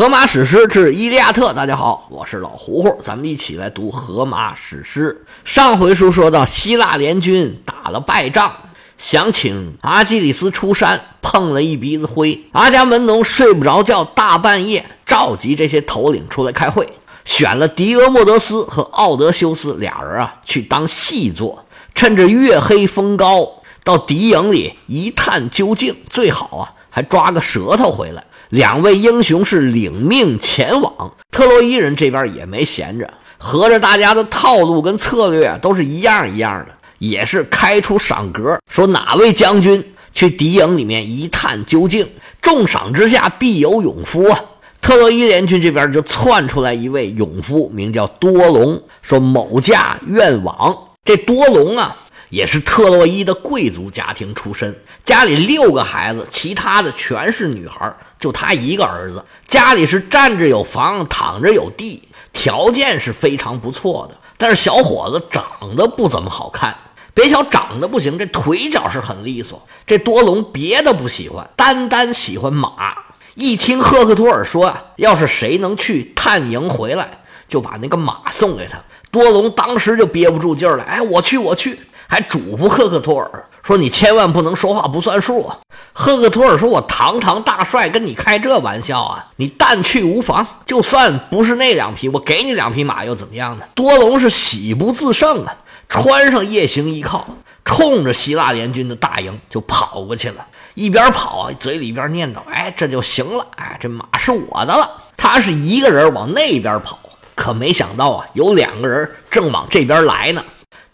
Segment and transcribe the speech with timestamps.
[0.00, 5.26] 荷马史诗之《伊利亚特》，大家好，我是老胡胡，咱们一起来读荷马史诗。
[5.44, 8.50] 上回书说到，希腊联军打了败仗，
[8.96, 12.46] 想请阿基里斯出山，碰了一鼻子灰。
[12.52, 16.90] 阿伽门农睡不着觉，大半夜召集这些头领出来开会，
[17.26, 23.46] 选了狄俄莫德斯和奥德修斯俩人啊去当细作，趁着月黑风高，
[23.84, 28.24] 到敌营里一探究竟，最好啊还抓个舌头回来。
[28.50, 42.08] 两位英雄是领命前往，特洛伊人这边也没闲着，合着大家的套路跟策略都是一样一样的，也是开出赏格，说哪位将军去敌营里面一探究竟，
[42.42, 44.40] 重赏之下必有勇夫啊！
[44.80, 50.76] 特洛伊联军这边就窜出来一位勇夫，名叫多隆，说某驾愿往。
[51.04, 51.96] 这多隆啊。
[52.30, 54.72] 也是特洛伊的贵族家庭出身，
[55.02, 59.24] 家里六个孩子，其他的全是女孩，就他一个儿子。
[59.48, 64.16] 家里是站着有房，躺着有地，条件是非常不错的。
[64.36, 66.76] 但是小伙子长得不怎么好看，
[67.12, 69.66] 别瞧长得不行，这腿脚是很利索。
[69.86, 72.96] 这多隆别的不喜欢，单单喜欢马。
[73.34, 78.78] 一听赫克托尔说啊，要是谁能去探营回来，就把那个马送给他。
[79.10, 81.78] 多隆当时就憋不住劲儿了，哎，我去，我去。
[82.10, 85.58] 还嘱咐赫克托尔说：“你千万不能说话不算数啊！”
[85.94, 89.26] 赫克托尔说：“我堂堂大帅跟你开这玩笑啊？
[89.36, 95.54] 你但去无妨，就算不是那两匹，我给你两匹马又怎么样呢？”多隆是喜不自胜啊，
[95.88, 97.24] 穿上夜行衣靠，
[97.64, 100.44] 冲着希腊联军的大营就跑过去了。
[100.74, 103.46] 一边跑，嘴里边念叨：“哎，这就行了！
[103.54, 106.98] 哎，这马是我的了。”他是一个人往那边跑，
[107.36, 110.42] 可没想到啊，有两个人正往这边来呢。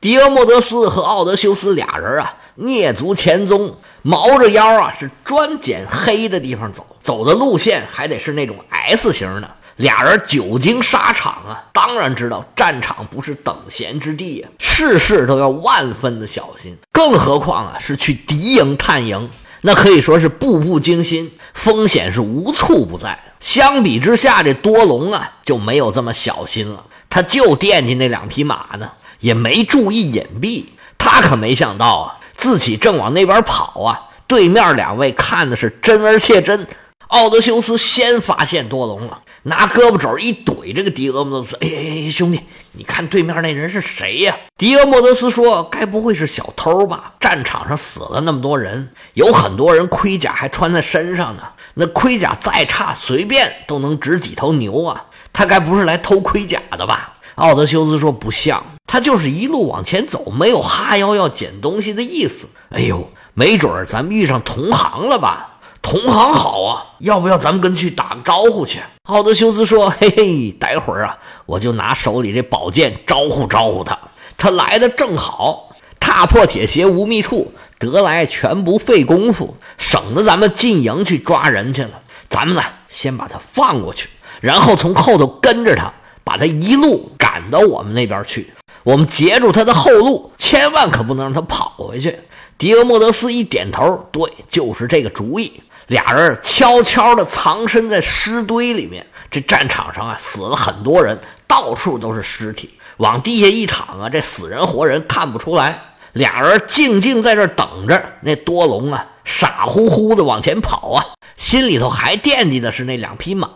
[0.00, 9.50] 狄俄莫德斯和奥德修斯俩人啊，蹑足前踪，毛着腰啊，是专捡黑的地方走，走的路线还得是那种 S 型的。
[9.76, 16.76] 俩人久经沙场啊，当然知道战场不是等闲之地啊，事事都要万分的小心。
[16.92, 19.28] 更何况啊，是去敌营探营，
[19.62, 23.18] 那可以说是步步惊心，风险是无处不在。
[23.40, 28.90] 相比之下，这多隆啊就没有这么小心了，他就惦记那两匹马呢。
[29.26, 30.66] 也没注意隐蔽，
[30.96, 36.64] 他可没想到啊，自己正往那边跑啊，对面两位看的是真而且真。
[37.08, 44.36] 奥德修斯先发现多隆了，拿胳膊肘一怼这个狄俄莫德斯，哎哎哎，兄弟，你看对面那人是谁呀？
[44.56, 47.14] 狄俄莫德斯说：“该不会是小偷吧？
[47.18, 51.42] 战场上死了那么多人，有很多人盔甲还穿在身上呢，
[51.74, 55.04] 那盔甲再差，随便都能值几头牛啊！
[55.32, 62.48] 他该不是来偷盔甲的吧？”奥德修斯说：“不像，他就是一路往前走，没有哈腰要捡东西的意思。
[62.70, 65.58] 哎呦，没准儿咱们遇上同行了吧？
[65.82, 73.98] 同行好啊，要不要咱们跟去打个招呼去？”奥德修斯说：“嘿嘿，待会儿啊，我就拿手里这宝剑招呼招呼他。
[74.38, 75.68] 他来的正好，
[76.00, 82.00] 踏破铁鞋无觅处，得来全不费工夫，省得咱们进营去抓人去了。
[82.30, 84.08] 咱们呢，先把他放过去，
[84.40, 85.92] 然后从后头跟着他。”
[86.26, 92.18] 把他一路赶到我们那边去，我们截住他的后路，千万可不能让他跑回去。
[92.58, 95.62] 狄俄莫德斯一点头，对，就是这个主意。
[95.86, 99.06] 俩人悄悄地藏身在尸堆里面。
[99.30, 101.16] 这战场上啊，死了很多人，
[101.46, 105.80] 到处都是尸体，往地下一躺啊，这死人活人看不出来。
[106.12, 108.02] 俩人静静在这等着。
[108.22, 113.48] 那多隆啊，傻乎乎的往前跑啊，心里头还惦记的是那两匹马。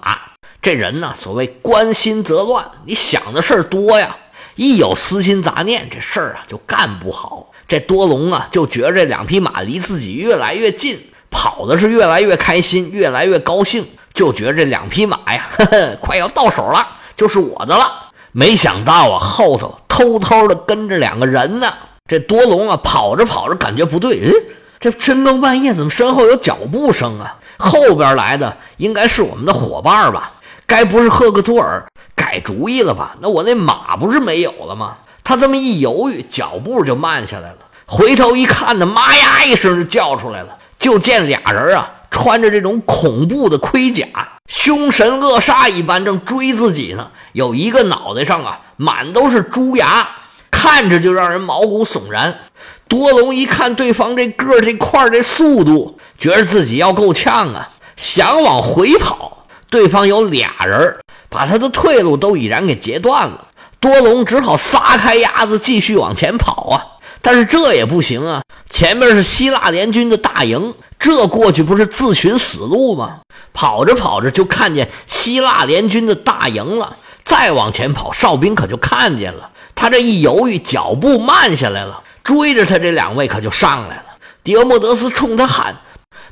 [0.62, 4.15] 这人呢，所谓关心则乱，你想的事儿多呀，
[4.56, 7.50] 一有私心杂念，这事儿啊就干不好。
[7.66, 11.00] 这多隆啊，就觉着这两匹马离自己越来越近，
[11.31, 18.10] 跑的是越来越开心，越来越高兴，就觉着这两匹马呀，呵呵，快要到手了，就是我的了。
[18.32, 21.72] 没想到啊，后头偷偷的跟着两个人呢。
[22.06, 24.32] 这多隆啊，跑着跑着感觉不对，嗯，
[24.78, 27.37] 这深更半夜怎么身后有脚步声啊？
[27.56, 30.32] 后边来的应该是我们的伙伴吧？
[30.70, 31.84] 该不是赫克托尔
[32.15, 33.16] 改主意了吧？
[33.21, 34.98] 那我那马不是没有了吗？
[35.24, 37.56] 他这么一犹豫，脚步就慢下来了。
[37.86, 40.56] 回头一看呢，妈呀一声就叫出来了。
[40.78, 44.06] 就见俩人啊，穿着这种恐怖的盔甲，
[44.47, 47.10] 凶神恶煞一般，正追自己呢。
[47.33, 50.06] 有一个脑袋上啊，满都是猪牙，
[50.53, 52.39] 看着就让人毛骨悚然。
[52.86, 59.40] 多隆一看对方这个这块这速度，觉得自己要够呛啊，想往回跑。
[59.70, 63.46] 对方有俩人，把他的退路都已然给截断了。
[63.78, 66.84] 多隆只好撒开鸭子继续往前跑啊！
[67.22, 73.20] 但是这也不行啊，前面是希腊联军的大营，这过去不是自寻死路吗？
[73.52, 79.50] 跑着跑着就看见希腊联军的大营了，再往前跑，哨兵可就看见了。
[79.74, 84.04] 他这一犹豫，脚步慢下来了，追着他这两位可就上来了。
[84.44, 85.76] 迪俄莫德斯冲他喊：“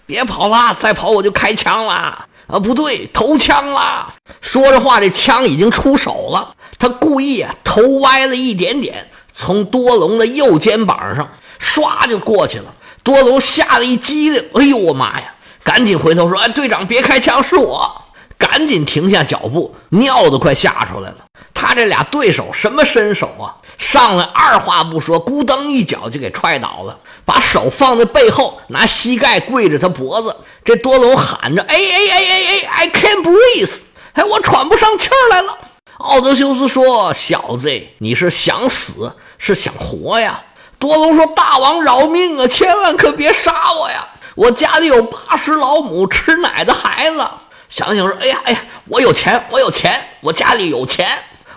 [0.04, 2.26] 别跑了，再跑我就开枪了！
[2.48, 6.54] 啊，不对，投枪了！”说着话，这枪已经出手了。
[6.78, 9.08] 他故意啊，头歪了一点点。
[9.32, 11.30] 从多隆的右肩膀上
[11.60, 12.74] 唰就过去了，
[13.04, 15.32] 多隆吓得一激灵，哎呦我妈呀！
[15.62, 18.02] 赶紧回头说：“哎，队长别开枪，是我！”
[18.36, 21.27] 赶紧停下脚步，尿都快吓出来了。
[21.54, 23.56] 他这俩对手什么身手啊？
[23.76, 30.36] 上来二话不说，咕噔一脚就给踹倒了，把手放在背后，拿膝盖跪着他脖子。
[30.64, 33.78] 这多隆喊着：“哎哎哎哎哎，I can't breathe！
[34.12, 35.56] 哎，我喘不上气来了。”
[35.98, 40.42] 奥德修斯说：“小子，你是想死？”是想活呀！
[40.78, 42.46] 多隆说：“大王饶命啊！
[42.46, 44.06] 千万可别杀我呀！
[44.34, 47.26] 我家里有八十老母吃奶的孩子。
[47.68, 51.06] 想想说：哎呀哎呀，我有钱，我有钱，我家里有钱。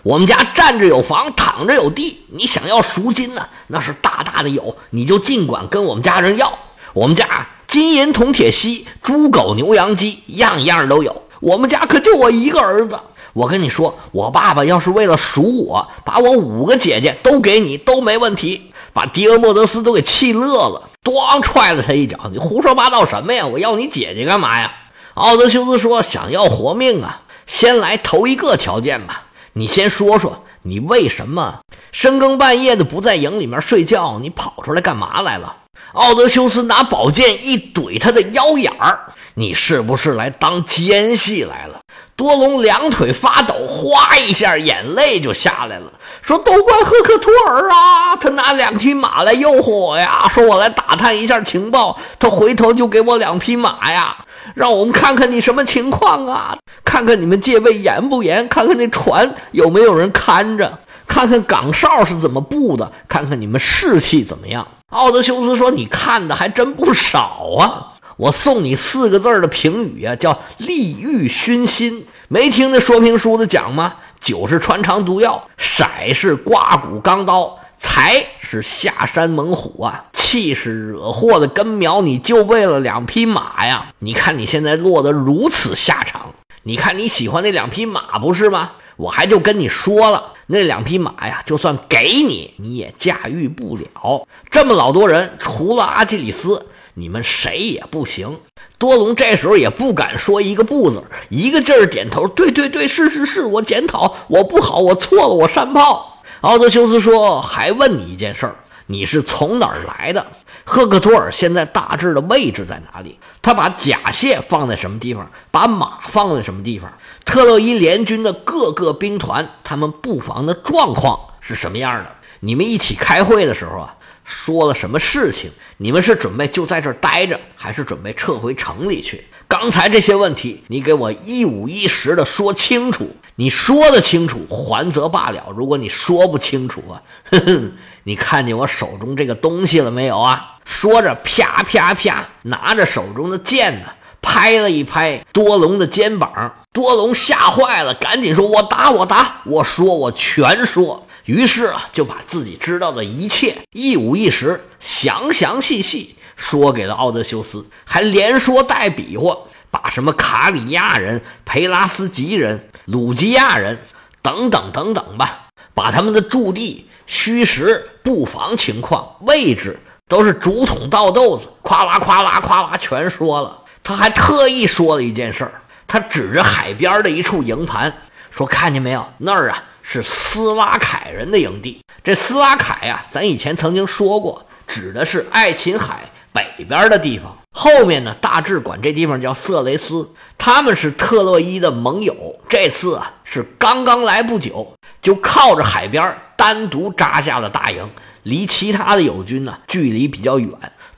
[0.04, 2.26] 我们家站着有房，躺着有地。
[2.32, 3.48] 你想要赎金呢？
[3.68, 6.58] 那是大大的有，你就尽管跟我们家人要。
[6.94, 11.22] 我们家金银铜铁锡，猪狗牛羊鸡，样样都有。
[11.40, 13.00] 我们家可就我一个儿子。”
[13.34, 22.18] 我跟你说，我爸爸要是为了赎我，把我五个姐姐都给你都没问题，把迪俄莫德斯都给气乐了，咣踹了他一脚。
[22.32, 23.46] 你胡说八道什么呀？
[23.46, 24.74] 我要你姐姐干嘛呀？
[25.16, 29.26] 奥德修斯说：“想要活命啊，先来头一个条件吧。
[29.54, 31.60] 你先说说，你为什么
[31.92, 34.20] 深更半夜的不在营里面睡觉？
[34.22, 35.58] 你跑出来干嘛来了？”
[35.94, 41.81] 奥德修斯拿宝剑一怼他的腰眼儿：“你是不是来当奸细来了？”
[42.22, 45.92] 多隆两腿发抖，哗一下，眼泪就下来了，
[46.22, 54.16] 说：“都怪赫克托尔啊，他拿两匹马来诱惑我呀，说我来打探一下情报，他回头就给我两匹马呀，
[54.54, 60.78] 让我们看看你什么情况啊，看看你们戒备严不严，看看那船有没有人看着，
[61.08, 67.88] 看看岗哨是怎么布的，看看你们士气怎么样。”奥德修斯说：“你看的还真不少啊。”
[68.22, 72.06] 我送你四个字的评语啊，叫“利欲熏心”。
[72.30, 73.96] 没听那说评书的讲吗？
[74.20, 75.84] 酒是穿肠毒药，色
[76.14, 82.04] 是刮骨钢刀，财是下山猛虎啊，气是惹祸的根苗。
[82.04, 83.88] 你就为了两匹马呀？
[83.98, 86.36] 你看你现在落得如此下场。
[86.62, 88.74] 你看你喜欢那两匹马不是吗？
[88.98, 94.28] 我还就跟你说了，那两匹马呀，就算给你，你也驾驭不了。
[94.52, 96.68] 这么老多人，除了阿基里斯。
[97.02, 98.38] 你们谁也不行。
[98.78, 102.28] 多隆这时候也不敢说一个不字，一个劲儿点头。
[102.28, 106.22] 对对对，是是是，我检讨，我不好，我错了，我善报。
[106.42, 108.56] 奥德修斯说：“还问你一件事儿，
[108.86, 110.24] 你是从哪儿来的？
[110.64, 113.18] 赫克托尔现在大致的位置在哪里？
[113.42, 115.28] 他把甲械放在什么地方？
[115.50, 116.94] 把马放在什么地方？
[117.26, 122.12] 特洛伊联军的各个兵团，他们布防的状况是什么样的？
[122.42, 123.96] 你们一起开会的时候啊？”
[124.32, 125.52] 说了什么事情？
[125.78, 129.26] 你们是准备就在这儿待着，还是准备撤回城里去？
[129.48, 133.14] 刚才这些问题，你给我一五一十的说清楚。
[133.36, 137.72] 你说的清楚，还则罢了；如果你说不清楚啊，哼哼，
[138.04, 140.58] 你看见我手中这个东西了没有啊？
[140.64, 143.88] 说着，啪啪啪，拿着手中的剑呢，
[144.22, 146.56] 拍了一拍多隆的肩膀。
[146.74, 159.38] 多隆吓坏了，赶紧说：“我打，我打，我说，我全说。”于是啊，就把自己知道的一切一五一十、详详细细说给了奥德修斯，还连说带比划，
[159.70, 163.80] 把什么卡里亚人、培拉斯吉人、鲁吉亚人
[164.22, 173.58] 等等等等吧，把他们的驻地、虚实、布防情况、位置都是竹筒倒豆子，夸啦夸啦夸啦全说了。
[173.82, 181.82] 他还特意说了一件事儿，他指着海边的一处营盘说：“看见没有，那儿啊。”是斯拉凯人的营地。
[182.02, 187.38] 这斯拉凯呀，咱以前曾经说过，指的是爱琴海北边的地方。
[187.52, 190.10] 后面呢，大致管这地方叫色雷斯。
[190.38, 192.40] 他们是特洛伊的盟友。
[192.48, 197.90] 这次啊，是刚刚来不久，就靠着海边单独扎下了大营，
[198.24, 200.50] 离其他的友军呢距离比较远。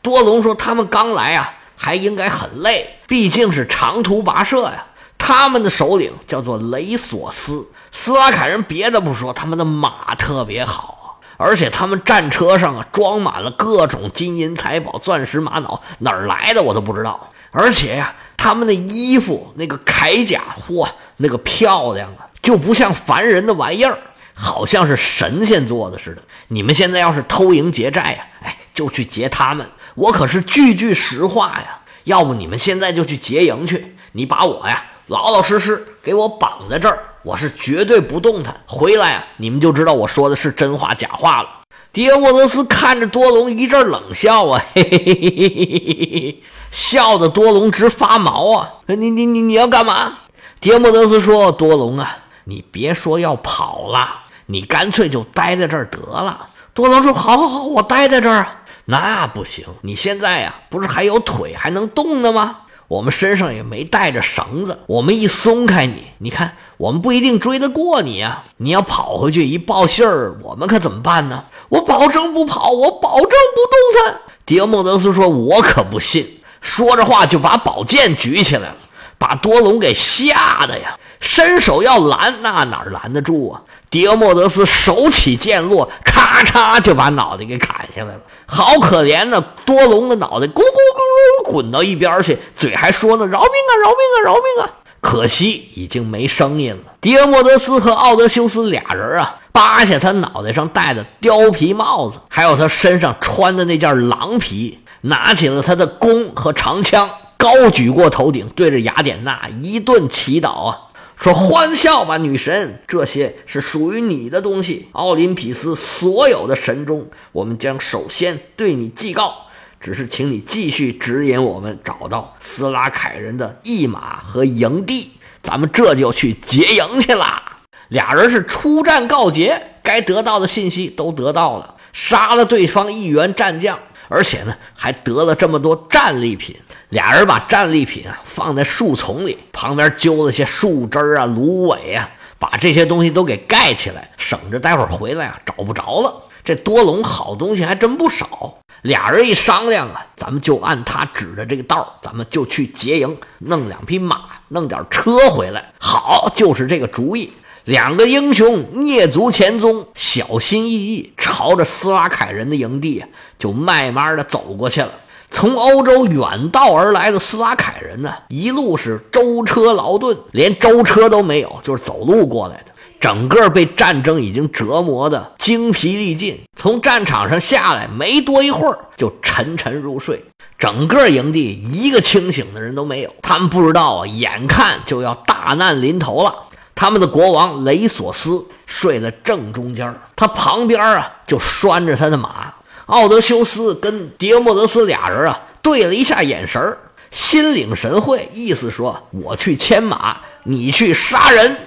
[0.04, 4.86] 多隆说，他们刚来啊，还应该很累，毕竟是长途跋涉呀。
[5.18, 7.66] 他们的首领叫做雷索斯。
[7.96, 17.32] 斯拉凯人别的不说，他们的马特别好，而且他们战车上啊装满了各种金银财宝、钻石玛瑙，哪儿来的我都不知道。
[17.52, 23.98] 而且呀，他们的衣服那个铠甲，嚯，那个漂亮啊，就不像凡人的玩意儿。
[24.36, 26.24] 好像是神仙做的似的。
[26.48, 29.70] 你们现在要是偷营劫寨呀，哎，就去劫他们。
[29.94, 31.80] 我可是句句实话呀。
[32.06, 38.56] 要不你们现在就去劫营去，你把我呀老老实实给我绑在这儿，我是绝对不动弹。
[38.68, 41.50] 回来啊，你们就知道我说的是真话假话了。
[41.92, 48.74] 迪俄莫德斯看着多隆一阵冷笑啊，嘿嘿嘿嘿嘿嘿嘿，笑得多隆直发毛啊！
[48.88, 50.14] 你你你你要干嘛？
[50.60, 62.58] 迪俄莫德斯说：“多隆啊，你别说要跑了，你干脆就待在这儿得了。”多隆说：“好好好，我待在这儿啊。”那不行，你现在呀，不是还有腿还能动呢吗？
[62.94, 66.56] 我们身上也没带着绳子，我们一松开你，你看。
[66.78, 68.44] 我们不一定追得过你呀！
[68.58, 71.46] 你要跑回去一报信儿，我们可怎么办呢？
[71.70, 74.22] 我保证不跑，我保证不动弹。
[74.46, 78.76] 迪俄莫德斯说：“我可不信。”说着话就把宝剑举起来了，
[79.18, 83.62] 把多隆给吓得呀，伸手要拦，那哪拦得住啊？
[83.90, 88.20] 迪俄莫德斯手起剑落，咔嚓就把脑袋给砍下来了。
[88.46, 96.94] 好可怜呐，多隆的脑袋咕噜咕噜咕滚到一边去，嘴还说呢：“饶命啊，饶命啊，饶命啊！”可惜已经没声音了。
[97.00, 110.78] 迪俄莫德斯和奥德修斯俩人啊，扒下他脑袋上戴的貂皮帽子，还有他身上穿的那件狼皮，拿起了他的弓和长枪，高举过头顶，对着雅典娜一顿祈祷啊，
[111.24, 114.90] 说：“欢笑吧，女神，这些是属于你的东西。
[114.92, 119.34] 奥林匹斯所有的神中，我们将首先对你祭告。”
[119.80, 125.12] 只是，请你继续指引我们找到斯拉凯人的驿马和营地，
[125.42, 127.60] 咱们这就去劫营去啦。
[127.88, 133.80] 俩人是出战告捷，该得到的信息都得到了，杀了对方一员战将，
[134.14, 136.56] 而且呢还得了这么多战利品。
[136.90, 146.14] 俩人把战利品啊放在树丛里，旁边揪了些树枝啊、芦苇啊，把这些东西都给盖起来，省着待会儿回来啊找不着了。
[146.46, 148.60] 这多隆好东西还真不少。
[148.84, 155.74] 俩人一商量啊，咱们就按他指的这个道咱们就去劫营，弄两匹马，弄点车回来。
[155.80, 157.34] 好，就是这个主意。
[157.66, 163.02] 两个英雄蹑足潜踪，小心翼翼朝着斯拉凯人的营地
[163.40, 164.92] 就慢慢的走过去了。
[165.32, 172.66] 从欧洲远道而来的斯拉凯人呢，一路是舟车劳顿，连舟车都没有，就是走路过来的。
[173.00, 180.22] 整个被战争已经折磨的精疲力尽，从战场上下来没多一会儿就沉沉入睡。
[180.58, 186.36] 整个营地一个清醒的人都没有，他们不知道啊，眼看就要大难临头了。
[186.76, 192.54] 他们的国王雷索斯睡在正中间，他旁边啊就拴着他的马。
[192.88, 196.78] 奥德修斯跟狄俄莫德斯俩人啊对了一下眼神
[197.12, 201.58] 心领神会，意思说我去牵马，你去杀人。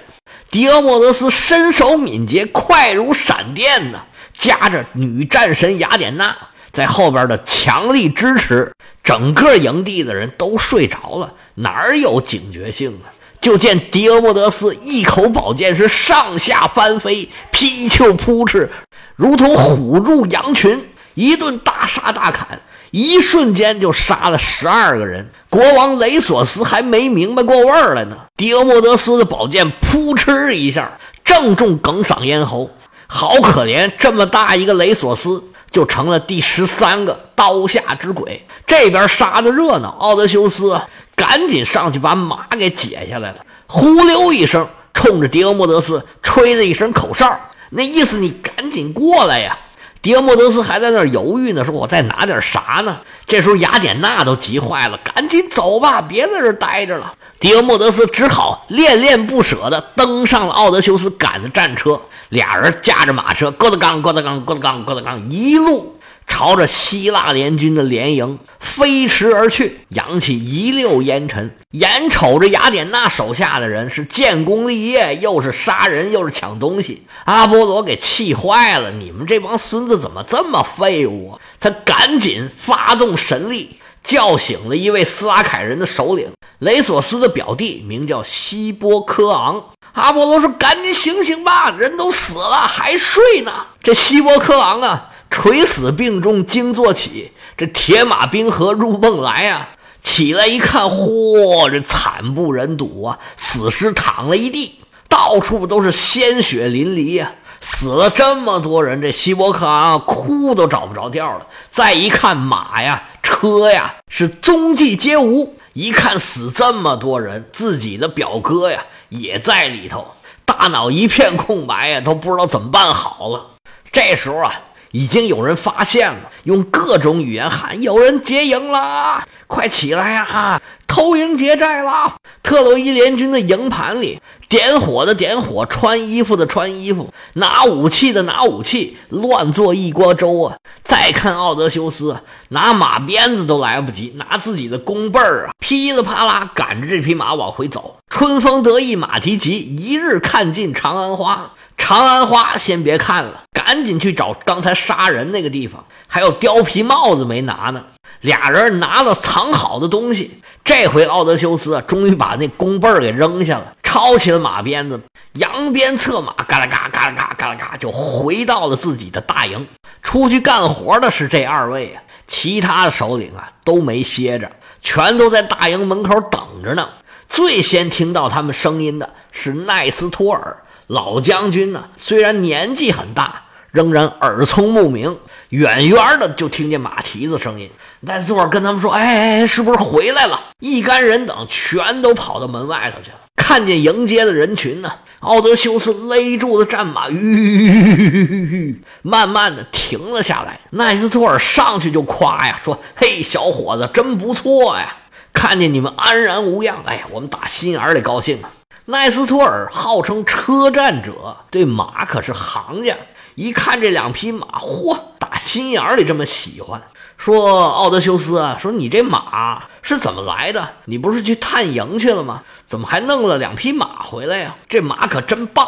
[0.51, 4.01] 狄俄莫德斯身手敏捷，快如闪电呢，
[4.37, 6.35] 夹着女战神雅典娜
[6.71, 8.71] 在后边的强力支持，
[9.03, 13.09] 整个营地的人都睡着了，哪有警觉性啊？
[13.47, 18.69] 就见迪俄莫德斯一口宝剑是上下翻飞，劈秋扑翅，
[19.15, 22.59] 如同虎入羊群，一顿大杀大砍。
[22.91, 28.17] 一瞬间就杀了十二个人，国王雷索斯还没明白过味儿来呢。
[28.35, 32.69] 迪俄莫德斯的宝剑扑哧一下，正中哽嗓咽喉，
[33.07, 33.89] 好可怜！
[33.97, 38.45] 这么大一个雷索斯，就成了第十三个刀下之鬼。
[38.65, 40.81] 这边杀的热闹，奥德修斯
[41.15, 49.57] 赶紧上去把马给解下来了，呼溜一声，冲着狄俄莫德斯吹了一声口哨，那意思你赶紧过来呀。
[50.01, 57.13] 狄俄莫德斯还在那犹豫呢，说：“我再拿点啥呢？”这时候雅典娜都急坏了，赶紧走吧，别在这儿待着了。
[57.39, 65.93] 狄俄莫德斯只好恋恋不舍地登上了奥德修斯赶的战车，俩人驾着马车，咯噔刚，咯噔刚，咯噔刚，咯噔刚，一路。
[66.29, 71.55] 朝着希腊联军的联营飞驰而去，扬起一溜烟尘。
[71.71, 78.91] 眼瞅着雅典娜手下的人是建功立业，又是杀人，又是抢东西，阿波罗给气坏了。
[78.91, 81.39] 你们这帮孙子怎么这么废物啊？
[81.61, 89.65] 他赶紧发动神力，叫醒了一位斯拉凯人的首领雷索斯的表弟，名叫希波科昂。
[89.91, 93.51] 阿波罗说：“赶紧醒醒吧，人都死了，还睡呢。”
[93.83, 95.11] 这希波科昂啊！
[95.29, 99.69] 垂死病中惊坐起，这铁马冰河入梦来呀！
[100.01, 103.19] 起来一看，嚯，这惨不忍睹啊！
[103.35, 107.33] 死尸躺了一地，到处都是鲜血淋漓呀！
[107.61, 111.47] 死了这么多人，这希伯克啊哭都找不着调了。
[111.69, 115.57] 再一看马呀、车呀，是踪迹皆无。
[115.73, 120.07] 一看死这么多人，自己的表哥呀也在里头。
[120.43, 123.51] 大脑一片空白呀，都不知道怎么办好了。
[123.91, 124.53] 这时候啊，
[124.91, 130.59] 已经有人发现了，用各种语言喊：“有人劫营啦，快起来呀！
[130.87, 132.13] 偷营劫寨了！”
[132.47, 140.55] 特洛伊联军的营盘里，点火的点火，穿衣服的穿衣服，拿武器的拿武器，乱做一锅粥啊！
[140.81, 142.15] 再看奥德修斯，
[142.47, 147.97] 拿马鞭子都来不及，拿自己的弓背儿啊，噼里啪啦赶着这匹马往回走。
[148.09, 151.51] 春风得意马蹄疾，一日看尽长安花。
[151.75, 157.83] 长安花先别看了，赶紧去找刚才杀人那个地方，还有貂皮帽子没拿呢。
[158.21, 164.99] 俩人拿了藏好的东西，这回奥德修斯啊，终于把那弓背儿给扔下了，抄起了马鞭子，
[165.35, 169.65] 扬鞭策马，嘎啦嘎嘎啦嘎嘎啦嘎，就回到了自己的大营。
[170.03, 176.89] 出去干活的是这二位啊，其他的首领啊都没歇着，全都在大营门口等着呢。
[177.29, 180.57] 最先听到他们声音的是奈斯托尔
[180.87, 187.71] 老将军呢，虽然年纪很大，仍然耳聪目明，远远的就听见马蹄子声音。
[188.01, 194.91] 奈斯托尔跟他们说：“哎哎哎，是不是回来了？”一干人等全都跑到门外头去了，看见迎接的人群呢。
[195.21, 200.59] 奥德修斯勒住了战马，吁，慢慢的停了下来。
[200.69, 204.95] 奈斯托尔上去就夸呀，说：“嘿，小伙子，真不错呀！
[205.33, 208.51] 看见你们安然无恙，哎呀，我们打心眼里高兴啊。”
[208.85, 212.95] 奈斯托尔号称车战者，对马可是行家。
[213.33, 216.79] 一看这两匹马，嚯，打心眼里这么喜欢。
[217.17, 220.69] 说奥德修斯啊，说你这马是怎么来的？
[220.85, 222.41] 你不是去探营去了吗？
[222.65, 224.55] 怎么还弄了两匹马回来呀？
[224.69, 225.67] 这马可真棒！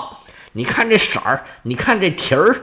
[0.54, 2.56] 你看这色儿，你看这蹄儿。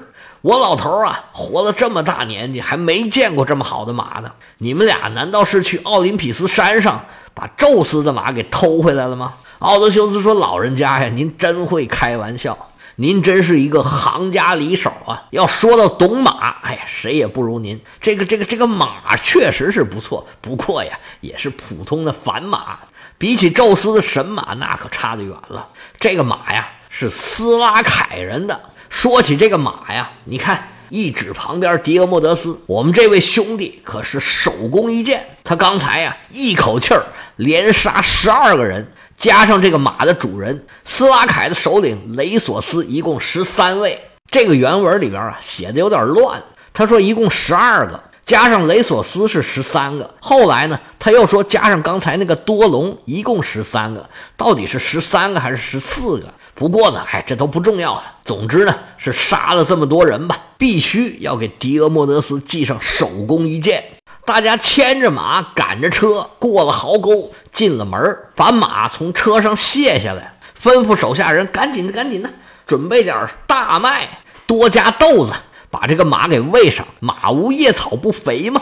[0.43, 4.31] 我老头啊，活了这么大年纪，还没见过这么好的马呢。
[4.59, 9.35] 你们俩难道是去奥林匹斯山上把宙斯的马给偷回来了吗？
[9.59, 12.57] 奥德修斯说：“老人家呀，您真会开玩笑，
[12.99, 15.25] 您真是一个行家里手啊！
[15.31, 17.79] 要说到懂马，哎呀，谁也不如您。
[18.01, 22.79] 这个、这个、这个马确实是不错，不过呀，也是普通的凡马，
[23.19, 25.69] 比起宙斯的神马，那可差得远了。
[26.01, 28.59] 这个马呀，是斯拉凯人的。
[28.89, 37.05] 说起这个马呀，你看，一指旁边迪俄莫德斯，我们这位兄弟可是手工一剑，他刚才呀，一口气儿
[37.37, 44.01] 连杀十二个人。”加上这个马的主人斯拉凯的首领雷索斯，一共十三位。
[44.31, 50.15] 这个原文里边啊写的有点乱，他说一共十二个，加上雷索斯是十三个。
[50.21, 54.09] 后来呢，他又说加上刚才那个多隆，一共十三个。
[54.37, 56.27] 到底是十三个还是十四个？
[56.55, 58.03] 不过呢，哎，这都不重要了。
[58.25, 63.85] 总之呢，是杀了这么多人吧，必须要给狄俄莫德斯记上手工一件。
[64.27, 72.29] 大家牵着马，赶着车，过了壕沟，进了门把马从车上卸下来，吩咐手下人赶紧的，赶紧的，
[72.67, 74.09] 准备点大麦，
[74.45, 75.33] 多加豆子，
[75.71, 76.85] 把这个马给喂上。
[76.99, 78.61] 马无夜草不肥吗？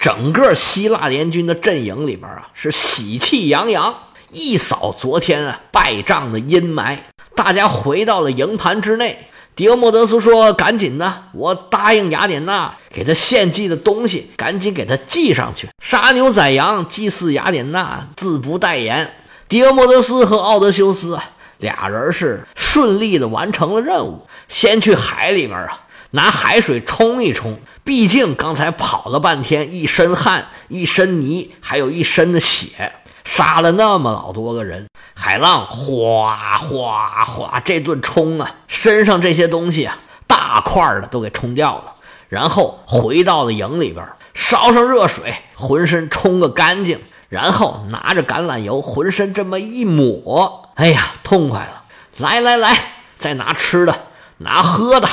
[0.00, 3.94] 整个希腊联军的阵营里边啊，是喜气洋洋，
[4.30, 6.98] 一扫昨天啊败仗的阴霾，
[7.36, 9.28] 大家回到了营盘之内。
[9.56, 15.68] 迪欧莫德斯说：“赶紧的，我答应雅典娜给他献祭的东西，赶紧给他寄上去。
[15.80, 19.14] 杀牛宰羊，祭祀雅典娜，自不待言。”
[19.46, 21.16] 迪欧莫德斯和奥德修斯，
[21.58, 24.26] 俩人是顺利的完成了任务。
[24.48, 27.56] 先去海里面啊，拿海水冲一冲。
[27.84, 32.90] 毕竟刚才跑了半天，一身汗，一身泥，还有一身的血。
[33.24, 41.94] 杀了那么老多个人，海浪哗哗哗，这顿冲啊，身上这些东西啊，大块的都给冲掉了。
[42.28, 47.00] 然后回到了营里边，烧上热水，浑身冲个干净。
[47.30, 51.82] 然后拿着橄榄油，浑身这么一抹，哎呀，痛快了！
[52.18, 52.78] 来来来，
[53.18, 54.02] 再拿吃的，
[54.38, 55.08] 拿喝的，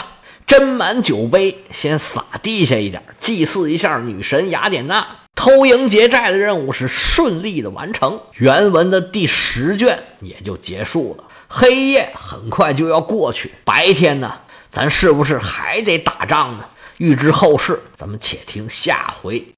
[0.46, 5.08] 斟满酒杯，先撒地下一点，祭祀一下女神雅典娜。
[5.36, 11.24] 偷营劫寨的任务是顺利的完成，原文的第十卷也就结束了。
[11.48, 14.34] 黑夜很快就要过去，白天呢，
[14.70, 16.66] 咱是不是还得打仗呢？
[16.98, 19.44] 欲知后事，咱们且听下回